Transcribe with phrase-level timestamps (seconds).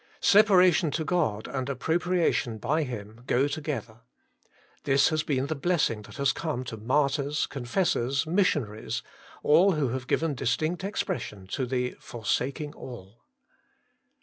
[0.19, 0.29] 4.
[0.31, 3.99] Separation to God and appropriation by Him go together.
[4.83, 9.03] This has been the blessing that has come to martyrs, confessors, missionaries,
[9.43, 13.21] all who have given distinct expression to the forsaking all.